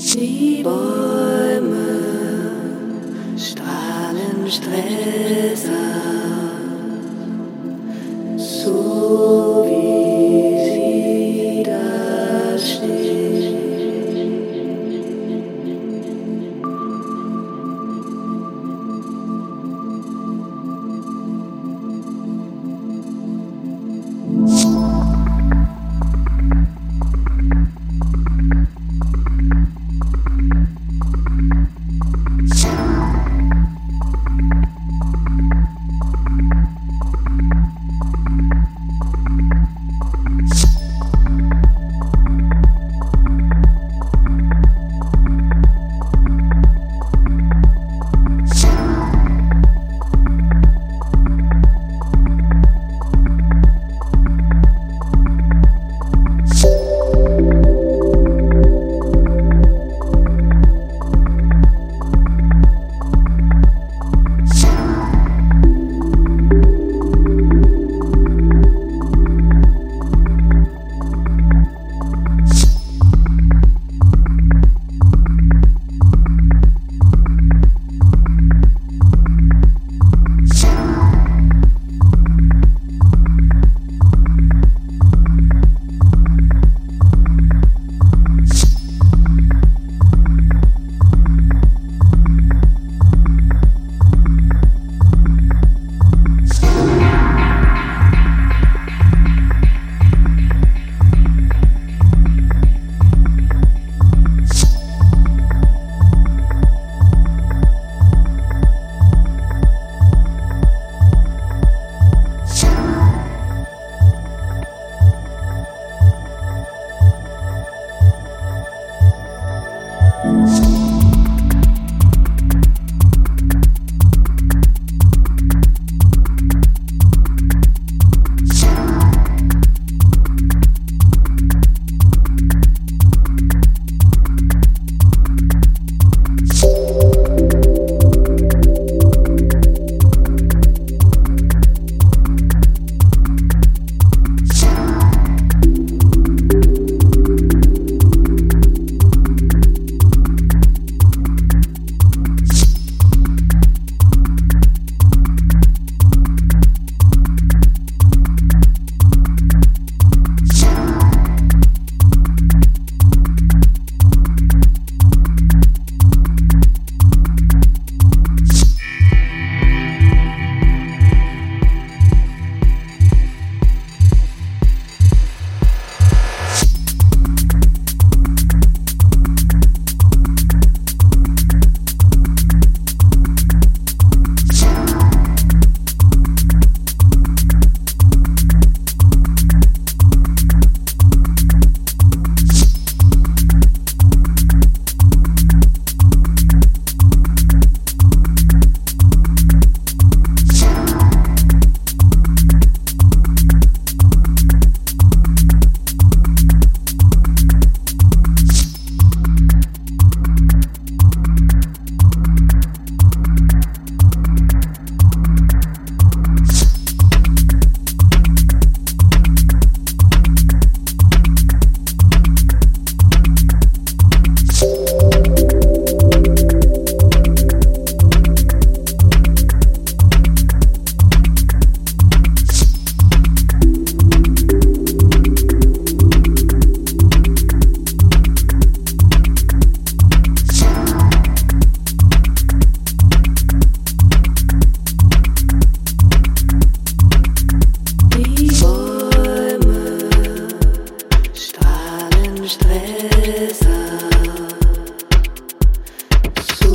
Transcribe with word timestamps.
Die 0.00 0.62
strahlen 3.36 4.48
Stress 4.48 5.64
aus. 5.64 6.47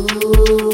Ooh. 0.00 0.69